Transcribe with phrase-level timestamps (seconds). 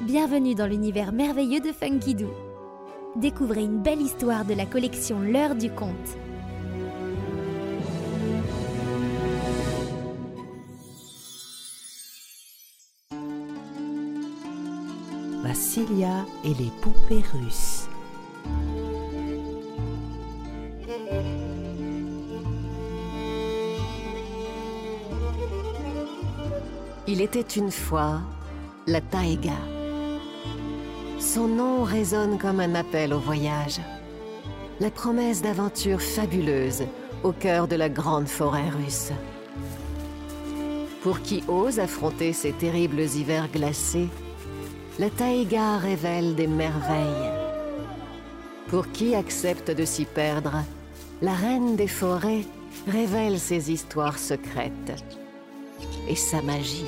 [0.00, 2.28] Bienvenue dans l'univers merveilleux de Funky Doo.
[3.14, 5.94] Découvrez une belle histoire de la collection L'heure du conte.
[15.44, 17.88] Vassilia et les poupées russes.
[27.06, 28.20] Il était une fois
[28.86, 29.73] la taïga.
[31.34, 33.80] Son nom résonne comme un appel au voyage.
[34.78, 36.84] La promesse d'aventures fabuleuses
[37.24, 39.10] au cœur de la grande forêt russe.
[41.02, 44.08] Pour qui ose affronter ces terribles hivers glacés,
[45.00, 47.32] la taïga révèle des merveilles.
[48.68, 50.62] Pour qui accepte de s'y perdre,
[51.20, 52.44] la reine des forêts
[52.86, 55.02] révèle ses histoires secrètes
[56.06, 56.86] et sa magie.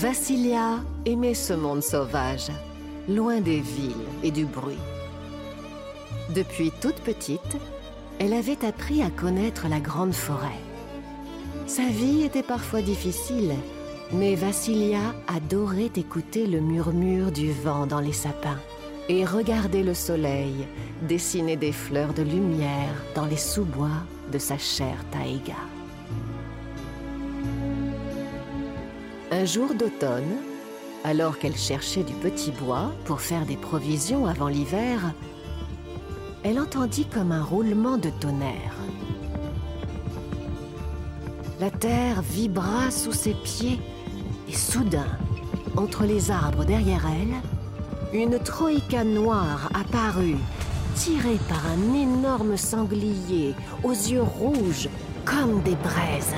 [0.00, 2.50] Vassilia aimait ce monde sauvage,
[3.06, 4.78] loin des villes et du bruit.
[6.34, 7.58] Depuis toute petite,
[8.18, 10.58] elle avait appris à connaître la grande forêt.
[11.66, 13.52] Sa vie était parfois difficile,
[14.10, 18.58] mais Vassilia adorait écouter le murmure du vent dans les sapins
[19.10, 20.66] et regarder le soleil
[21.02, 24.00] dessiner des fleurs de lumière dans les sous-bois
[24.32, 25.69] de sa chère taïga.
[29.32, 30.38] Un jour d'automne,
[31.04, 35.14] alors qu'elle cherchait du petit bois pour faire des provisions avant l'hiver,
[36.42, 38.74] elle entendit comme un roulement de tonnerre.
[41.60, 43.78] La terre vibra sous ses pieds
[44.48, 45.18] et soudain,
[45.76, 50.38] entre les arbres derrière elle, une troïka noire apparut,
[50.96, 54.88] tirée par un énorme sanglier aux yeux rouges
[55.24, 56.34] comme des braises.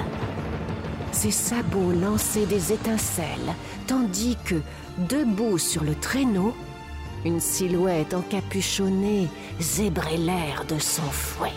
[1.12, 3.54] Ses sabots lançaient des étincelles,
[3.86, 4.56] tandis que,
[4.98, 6.54] debout sur le traîneau,
[7.24, 9.28] une silhouette encapuchonnée
[9.60, 11.52] zébrait l'air de son fouet.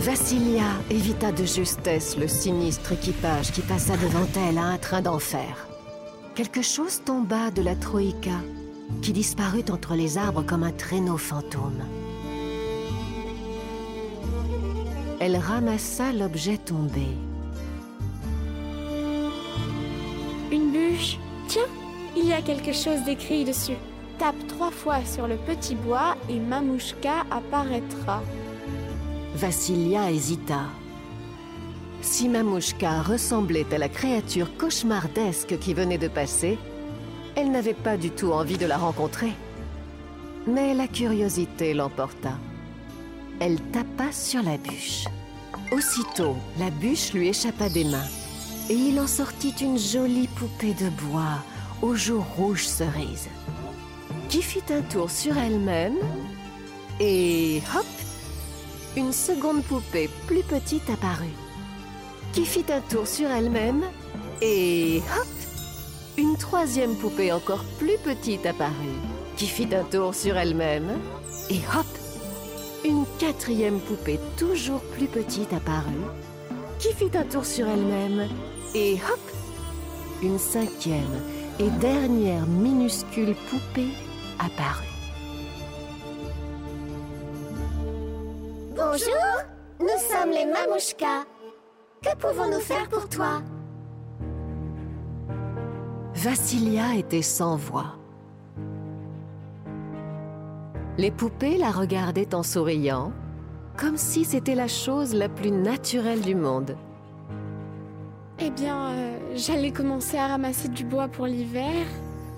[0.00, 5.68] Vassilia évita de justesse le sinistre équipage qui passa devant elle à un train d'enfer.
[6.34, 8.40] Quelque chose tomba de la Troïka,
[9.00, 11.84] qui disparut entre les arbres comme un traîneau fantôme.
[15.24, 17.06] Elle ramassa l'objet tombé.
[20.50, 21.16] Une bûche
[21.46, 21.62] Tiens,
[22.16, 23.76] il y a quelque chose d'écrit dessus.
[24.18, 28.20] Tape trois fois sur le petit bois et Mamouchka apparaîtra.
[29.36, 30.62] Vassilia hésita.
[32.00, 36.58] Si Mamouchka ressemblait à la créature cauchemardesque qui venait de passer,
[37.36, 39.34] elle n'avait pas du tout envie de la rencontrer.
[40.48, 42.32] Mais la curiosité l'emporta
[43.40, 45.04] elle tapa sur la bûche.
[45.72, 48.08] Aussitôt, la bûche lui échappa des mains.
[48.70, 51.38] Et il en sortit une jolie poupée de bois
[51.82, 53.28] aux joues rouges cerises,
[54.28, 55.96] qui fit un tour sur elle-même
[57.00, 57.86] et hop,
[58.96, 61.36] une seconde poupée plus petite apparut,
[62.32, 63.82] qui fit un tour sur elle-même
[64.40, 65.26] et hop,
[66.16, 69.00] une troisième poupée encore plus petite apparut,
[69.36, 70.98] qui fit un tour sur elle-même
[71.50, 71.86] et hop,
[72.84, 76.08] une quatrième poupée toujours plus petite apparut,
[76.78, 78.28] qui fit un tour sur elle-même,
[78.74, 79.20] et hop
[80.22, 81.20] Une cinquième
[81.58, 83.92] et dernière minuscule poupée
[84.38, 84.86] apparut.
[88.74, 89.26] Bonjour,
[89.80, 91.24] nous sommes les Mamouchka.
[92.02, 93.42] Que pouvons-nous faire pour toi?
[96.14, 97.96] Vassilia était sans voix.
[101.02, 103.10] Les poupées la regardaient en souriant,
[103.76, 106.76] comme si c'était la chose la plus naturelle du monde.
[108.38, 111.74] Eh bien, euh, j'allais commencer à ramasser du bois pour l'hiver,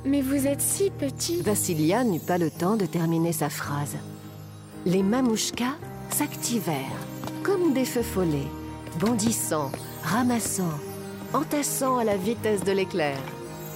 [0.07, 1.43] mais vous êtes si petit.
[1.43, 3.99] Vassilia n'eut pas le temps de terminer sa phrase.
[4.87, 5.77] Les mamouchkas
[6.09, 7.05] s'activèrent
[7.43, 8.49] comme des feux follets,
[8.99, 9.73] bondissant,
[10.05, 10.73] ramassant,
[11.35, 13.19] entassant à la vitesse de l'éclair.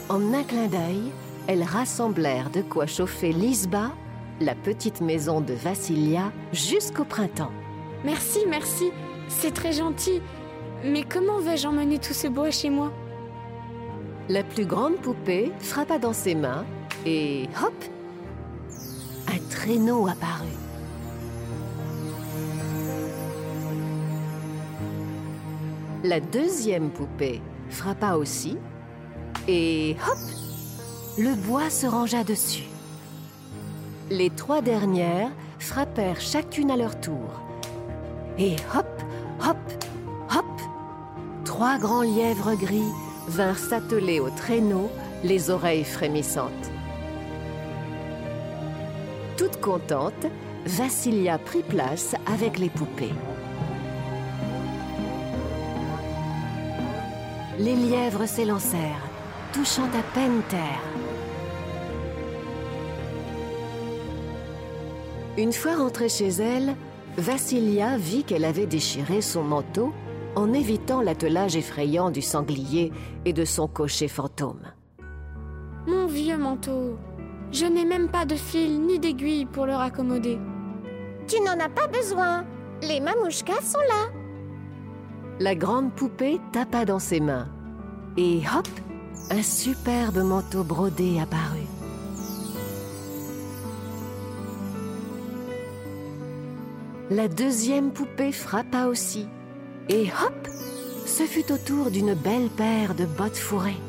[0.08, 1.12] En un clin d'œil,
[1.46, 3.90] elles rassemblèrent de quoi chauffer l'isba
[4.40, 7.50] la petite maison de Vassilia jusqu'au printemps.
[8.05, 8.90] Merci, merci,
[9.29, 10.20] c'est très gentil.
[10.85, 12.93] Mais comment vais-je emmener tout ce bois chez moi?
[14.29, 16.64] La plus grande poupée frappa dans ses mains
[17.05, 17.75] et hop
[19.26, 20.46] Un traîneau apparut.
[26.05, 27.40] La deuxième poupée
[27.70, 28.56] frappa aussi
[29.49, 30.19] et hop
[31.19, 32.69] Le bois se rangea dessus.
[34.10, 37.43] Les trois dernières frappèrent chacune à leur tour,
[38.38, 38.87] Et hop,
[39.46, 39.56] hop,
[40.34, 40.44] hop
[41.44, 42.90] Trois grands lièvres gris
[43.26, 44.90] vinrent s'atteler au traîneau,
[45.25, 46.70] les oreilles frémissantes.
[49.37, 50.26] Toute contente,
[50.64, 53.14] Vassilia prit place avec les poupées.
[57.58, 59.04] Les lièvres s'élancèrent,
[59.52, 60.97] touchant à peine terre.
[65.38, 66.75] Une fois rentrée chez elle,
[67.17, 69.93] Vassilia vit qu'elle avait déchiré son manteau
[70.35, 72.93] en évitant l'attelage effrayant du sanglier
[73.25, 74.62] et de son cocher fantôme.
[75.87, 76.99] Mon vieux manteau,
[77.52, 80.40] je n'ai même pas de fil ni d'aiguille pour le raccommoder.
[81.29, 82.44] Tu n'en as pas besoin.
[82.82, 84.11] Les mamouchkas sont là.
[85.38, 87.46] La grande poupée tapa dans ses mains.
[88.17, 88.69] Et hop,
[89.31, 91.77] un superbe manteau brodé apparut.
[97.10, 99.26] La deuxième poupée frappa aussi.
[99.88, 100.49] Et hop,
[101.06, 103.81] ce fut au tour d'une belle paire de bottes fourrées.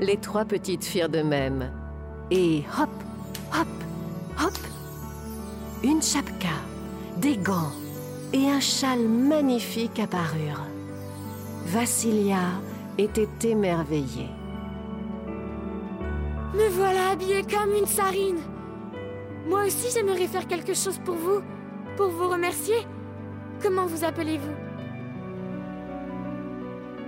[0.00, 1.70] Les trois petites firent de même.
[2.32, 2.90] Et hop,
[3.52, 3.68] hop,
[4.44, 4.58] hop,
[5.84, 6.48] une chapka,
[7.18, 7.72] des gants
[8.32, 10.66] et un châle magnifique apparurent.
[11.66, 12.60] Vassilia
[12.98, 14.30] était émerveillée.
[16.54, 18.40] Me voilà habillée comme une sarine.
[19.48, 21.42] Moi aussi, j'aimerais faire quelque chose pour vous,
[21.96, 22.76] pour vous remercier.
[23.60, 24.54] Comment vous appelez-vous?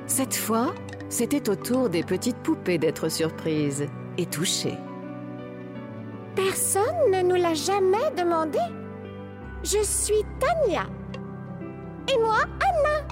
[0.07, 0.75] Cette fois,
[1.09, 3.87] c'était au tour des petites poupées d'être surprises
[4.19, 4.79] et touchées.
[6.35, 8.59] Personne ne nous l'a jamais demandé.
[9.63, 10.87] Je suis Tania.
[12.13, 13.07] Et moi, Anna.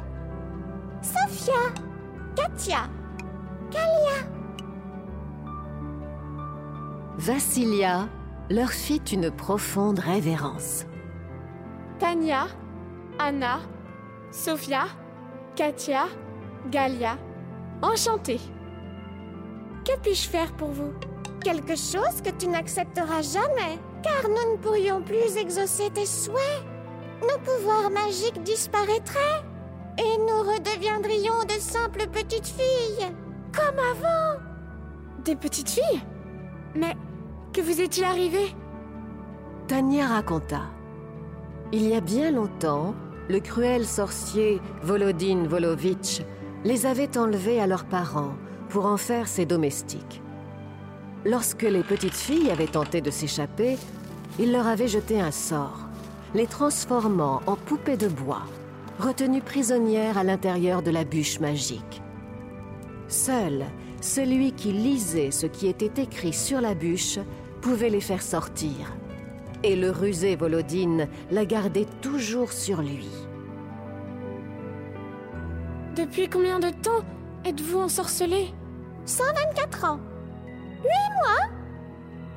[1.01, 1.73] Sophia.
[2.35, 2.89] Katia.
[3.71, 4.34] Kalia.
[7.17, 8.09] Vassilia
[8.51, 10.85] leur fit une profonde révérence.
[12.01, 12.49] Tania,
[13.21, 13.61] Anna,
[14.33, 14.87] Sophia,
[15.55, 16.07] Katia,
[16.71, 17.17] Galia.
[17.83, 18.41] Enchantée.
[19.85, 20.93] Que puis-je faire pour vous?
[21.43, 26.65] Quelque chose que tu n'accepteras jamais, car nous ne pourrions plus exaucer tes souhaits.
[27.23, 29.45] Nos pouvoirs magiques disparaîtraient
[29.99, 33.07] et nous redeviendrions de simples petites filles,
[33.53, 34.41] comme avant.
[35.25, 36.03] Des petites filles?
[36.75, 36.95] Mais
[37.53, 38.55] que vous est-il arrivé?
[39.69, 40.63] Tania raconta.
[41.73, 42.95] Il y a bien longtemps,
[43.29, 46.23] le cruel sorcier Volodine Volovitch
[46.65, 48.35] les avait enlevés à leurs parents
[48.69, 50.23] pour en faire ses domestiques.
[51.25, 53.79] Lorsque les petites filles avaient tenté de s'échapper,
[54.39, 55.89] il leur avait jeté un sort,
[56.35, 58.43] les transformant en poupées de bois,
[58.99, 62.03] retenues prisonnières à l'intérieur de la bûche magique.
[63.09, 63.65] Seul
[64.05, 67.19] celui qui lisait ce qui était écrit sur la bûche
[67.63, 68.95] pouvait les faire sortir.
[69.63, 73.09] Et le rusé Volodine la gardait toujours sur lui.
[75.97, 77.03] Depuis combien de temps
[77.47, 78.53] êtes-vous ensorcelé?
[79.07, 80.01] 124 ans.
[80.83, 81.49] 8 mois.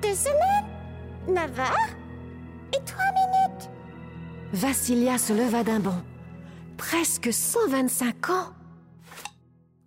[0.03, 1.35] 2 semaines.
[1.35, 1.89] 9 heures.
[2.73, 3.69] Et 3 minutes.
[4.53, 6.01] Vassilia se leva d'un bond.
[6.77, 8.53] Presque 125 ans.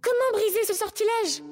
[0.03, 1.43] Comment briser ce sortilège?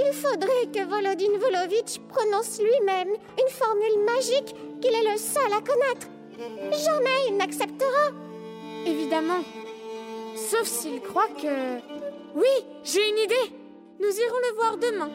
[0.00, 5.60] Il faudrait que Volodine Volovitch prononce lui-même une formule magique qu'il est le seul à
[5.60, 6.06] connaître.
[6.38, 8.12] Jamais il n'acceptera.
[8.86, 9.42] Évidemment.
[10.36, 11.78] Sauf s'il croit que...
[12.36, 13.52] Oui, j'ai une idée.
[13.98, 15.10] Nous irons le voir demain.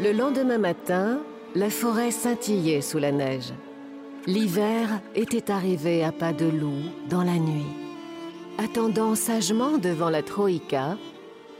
[0.00, 1.20] Le lendemain matin,
[1.54, 3.52] la forêt scintillait sous la neige.
[4.26, 7.87] L'hiver était arrivé à pas de loup dans la nuit.
[8.58, 10.98] Attendant sagement devant la troïka,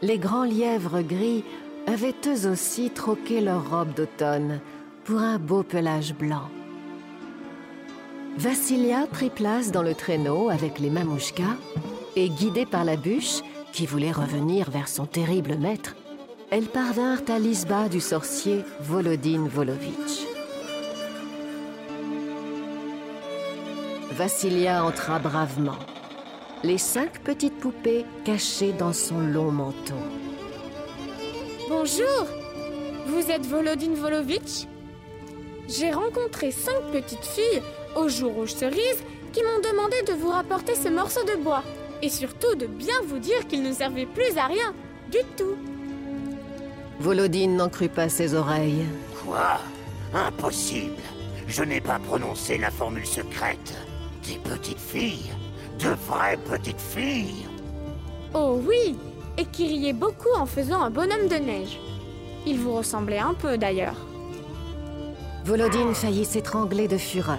[0.03, 1.45] les grands lièvres gris
[1.87, 4.61] avaient eux aussi troqué leur robe d'automne
[5.05, 6.51] pour un beau pelage blanc.
[8.37, 11.57] Vassilia prit place dans le traîneau avec les mamouchkas
[12.17, 15.95] et guidée par la bûche, qui voulait revenir vers son terrible maître,
[16.51, 20.27] elles parvinrent à l'isba du sorcier Volodine Volovitch.
[24.11, 25.79] Vassilia entra bravement,
[26.65, 29.95] les cinq petites poupées cachées dans son long manteau.
[31.69, 32.27] Bonjour
[33.07, 34.67] Vous êtes Volodine Volovitch?
[35.69, 37.63] J'ai rencontré cinq petites filles
[37.95, 41.63] au jour rouge cerise qui m'ont demandé de vous rapporter ce morceau de bois
[42.03, 44.75] et surtout de bien vous dire qu'il ne servait plus à rien,
[45.11, 45.57] du tout.
[47.01, 48.85] Volodine n'en crut pas ses oreilles.
[49.25, 49.59] Quoi?
[50.15, 51.03] Impossible
[51.47, 53.75] Je n'ai pas prononcé la formule secrète.
[54.27, 55.31] Des petites filles?
[55.79, 57.47] De vraies petites filles
[58.35, 58.97] Oh oui
[59.37, 61.79] Et qui riait beaucoup en faisant un bonhomme de neige.
[62.47, 63.97] Il vous ressemblait un peu d'ailleurs.
[65.45, 67.39] Volodine faillit s'étrangler de fureur.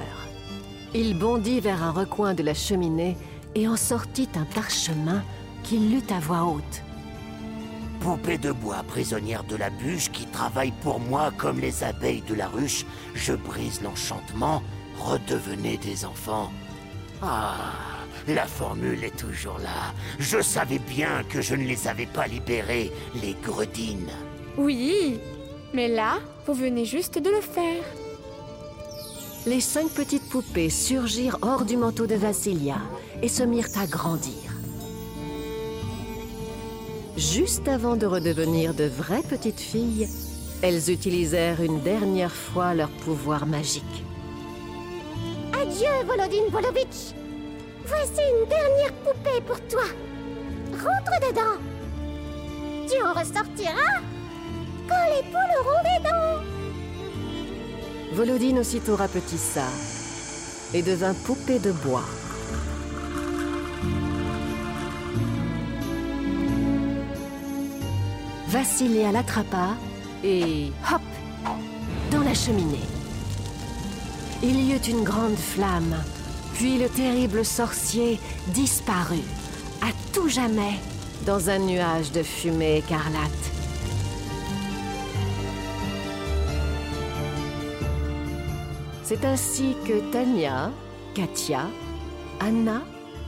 [0.93, 3.17] Il bondit vers un recoin de la cheminée
[3.55, 5.23] et en sortit un parchemin
[5.63, 6.83] qu'il lut à voix haute.
[7.99, 12.33] Poupée de bois, prisonnière de la bûche, qui travaille pour moi comme les abeilles de
[12.33, 14.63] la ruche, je brise l'enchantement,
[14.97, 16.49] redevenez des enfants.
[17.21, 17.73] Ah,
[18.33, 19.93] la formule est toujours là.
[20.19, 24.11] Je savais bien que je ne les avais pas libérés, les gredines.
[24.57, 25.19] Oui,
[25.73, 27.83] mais là, vous venez juste de le faire.
[29.45, 32.77] Les cinq petites poupées surgirent hors du manteau de Vassilia
[33.21, 34.33] et se mirent à grandir.
[37.15, 40.07] Juste avant de redevenir de vraies petites filles,
[40.61, 43.83] elles utilisèrent une dernière fois leur pouvoir magique.
[45.53, 47.13] Adieu, Volodine Volovitch
[47.89, 49.85] Voici une dernière poupée pour toi.
[50.71, 51.57] Rentre dedans.
[52.87, 53.99] Tu en ressortiras
[54.87, 56.43] quand les poules auront des dents.
[58.13, 59.65] Volodine aussitôt rapetissa
[60.73, 62.05] et devint poupée de bois.
[68.49, 69.75] Vassilia l'attrapa
[70.23, 71.01] et hop
[72.11, 72.87] dans la cheminée.
[74.41, 75.95] Il y eut une grande flamme,
[76.59, 79.29] puis le terrible sorcier disparut,
[79.81, 80.73] à tout jamais,
[81.25, 83.45] dans un nuage de fumée écarlate.
[89.03, 90.71] C'est ainsi que Tania,
[91.13, 91.61] Katia,
[92.41, 92.81] Anna,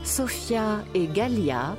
[0.04, 1.74] Sophia et Galia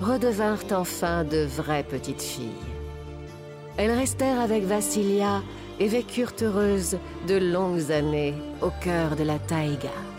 [0.00, 2.64] redevinrent enfin de vraies petites filles.
[3.76, 5.42] Elles restèrent avec Vassilia
[5.78, 6.96] et vécurent heureuses
[7.28, 10.11] de longues années au cœur de la taïga.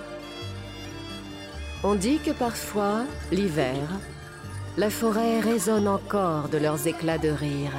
[1.85, 3.75] On dit que parfois, l'hiver,
[4.77, 7.73] la forêt résonne encore de leurs éclats de rire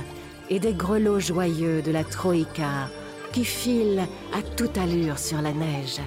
[0.50, 2.90] et des grelots joyeux de la troïka
[3.32, 6.00] qui filent à toute allure sur la neige,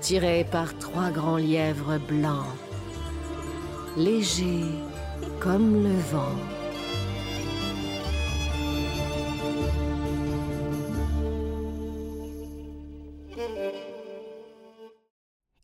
[0.00, 2.54] tirés par trois grands lièvres blancs,
[3.96, 4.68] légers
[5.40, 6.59] comme le vent.